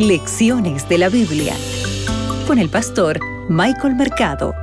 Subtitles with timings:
[0.00, 1.54] Lecciones de la Biblia
[2.46, 4.54] con el pastor Michael Mercado.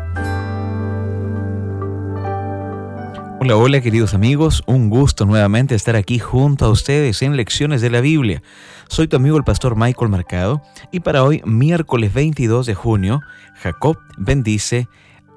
[3.40, 7.92] Hola, hola queridos amigos, un gusto nuevamente estar aquí junto a ustedes en Lecciones de
[7.92, 8.42] la Biblia.
[8.88, 13.22] Soy tu amigo el pastor Michael Mercado y para hoy, miércoles 22 de junio,
[13.62, 14.88] Jacob bendice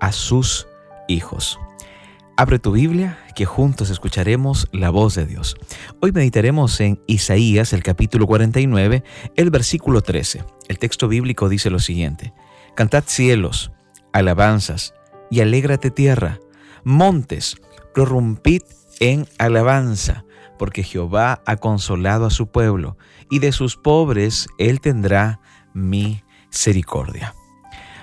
[0.01, 0.67] a sus
[1.09, 1.59] hijos.
[2.41, 5.57] Abre tu Biblia, que juntos escucharemos la voz de Dios.
[6.01, 9.05] Hoy meditaremos en Isaías, el capítulo 49,
[9.37, 10.47] el versículo 13.
[10.69, 12.33] El texto bíblico dice lo siguiente.
[12.75, 13.73] Cantad cielos,
[14.15, 14.95] alabanzas,
[15.31, 16.41] y alégrate tierra,
[16.83, 17.59] montes,
[17.93, 18.63] prorrumpid
[19.01, 20.25] en alabanza,
[20.59, 22.97] porque Jehová ha consolado a su pueblo,
[23.29, 25.41] y de sus pobres él tendrá
[25.75, 27.35] misericordia.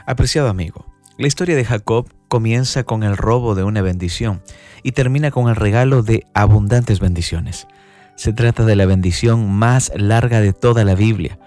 [0.05, 0.85] Apreciado amigo,
[1.17, 4.41] la historia de Jacob comienza con el robo de una bendición
[4.83, 7.67] y termina con el regalo de abundantes bendiciones.
[8.15, 11.39] Se trata de la bendición más larga de toda la Biblia.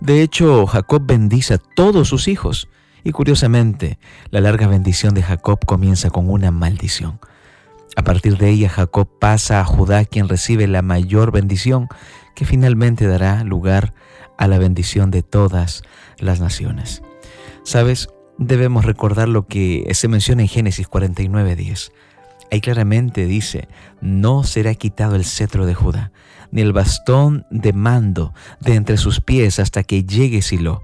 [0.00, 2.68] De hecho, Jacob bendice a todos sus hijos
[3.04, 3.98] y curiosamente,
[4.30, 7.18] la larga bendición de Jacob comienza con una maldición.
[7.96, 11.88] A partir de ella, Jacob pasa a Judá, quien recibe la mayor bendición,
[12.34, 13.94] que finalmente dará lugar
[14.38, 15.82] a la bendición de todas
[16.18, 17.02] las naciones.
[17.64, 18.08] Sabes,
[18.40, 21.92] debemos recordar lo que se menciona en Génesis 49:10.
[22.50, 23.68] Ahí claramente dice,
[24.00, 26.10] no será quitado el cetro de Judá,
[26.50, 30.82] ni el bastón de mando de entre sus pies hasta que llegue Silo.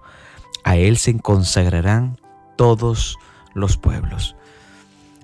[0.63, 2.21] A él se consagrarán
[2.57, 3.17] todos
[3.55, 4.37] los pueblos.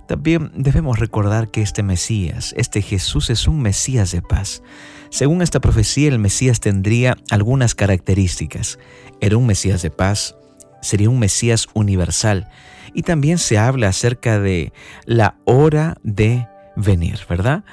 [0.08, 4.62] También debemos recordar que este Mesías, este Jesús es un Mesías de paz.
[5.10, 8.78] Según esta profecía, el Mesías tendría algunas características.
[9.20, 10.34] Era un Mesías de paz,
[10.82, 12.50] sería un Mesías universal.
[12.92, 14.72] Y también se habla acerca de
[15.06, 17.64] la hora de venir, ¿verdad?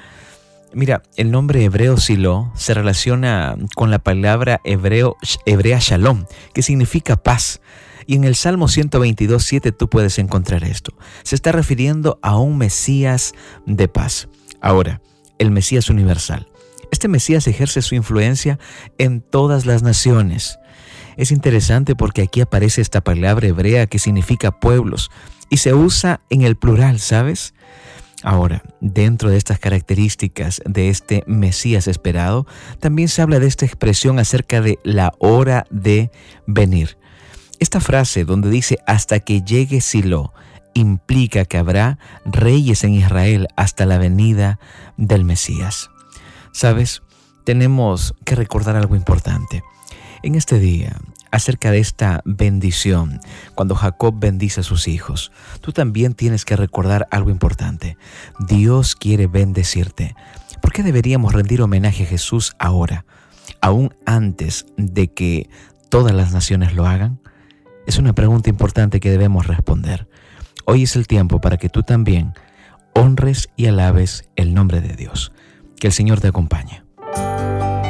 [0.72, 7.18] Mira, el nombre hebreo Silo se relaciona con la palabra hebreo, hebrea shalom, que significa
[7.18, 7.60] paz.
[8.06, 10.94] Y en el Salmo 122, 7 tú puedes encontrar esto.
[11.23, 13.33] Se está refiriendo a un Mesías
[13.66, 14.30] de paz.
[14.62, 15.02] Ahora,
[15.39, 16.48] el Mesías universal.
[16.92, 18.60] Este Mesías ejerce su influencia
[18.98, 20.60] en todas las naciones.
[21.20, 25.12] Es interesante porque aquí aparece esta palabra hebrea que significa pueblos
[25.50, 27.54] y se usa en el plural, ¿sabes?
[28.24, 32.48] Ahora, dentro de estas características de este Mesías esperado,
[32.80, 36.10] también se habla de esta expresión acerca de la hora de
[36.48, 36.98] venir.
[37.60, 40.32] Esta frase donde dice hasta que llegue Silo
[40.74, 44.58] implica que habrá reyes en Israel hasta la venida
[44.96, 45.90] del Mesías.
[46.54, 47.04] ¿Sabes?
[47.44, 49.64] Tenemos que recordar algo importante.
[50.22, 50.98] En este día,
[51.32, 53.20] acerca de esta bendición,
[53.56, 55.32] cuando Jacob bendice a sus hijos,
[55.62, 57.98] tú también tienes que recordar algo importante.
[58.40, 60.16] Dios quiere bendecirte.
[60.62, 63.06] ¿Por qué deberíamos rendir homenaje a Jesús ahora,
[63.62, 65.50] aún antes de que
[65.89, 67.20] todas las naciones lo hagan?
[67.88, 70.08] Es una pregunta importante que debemos responder.
[70.66, 72.34] Hoy es el tiempo para que tú también
[72.94, 75.32] honres y alabes el nombre de Dios.
[75.80, 76.84] Que el Señor te acompañe.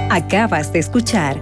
[0.09, 1.41] Acabas de escuchar